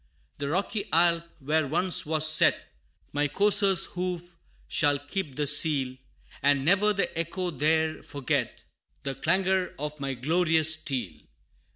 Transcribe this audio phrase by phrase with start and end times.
[0.39, 2.59] The rocky Alp, where once was set
[3.13, 4.35] My courser's hoof,
[4.67, 5.95] shall keep the seal,
[6.41, 8.63] And ne'er the echo there forget
[9.03, 11.19] The clangor of my glorious steel.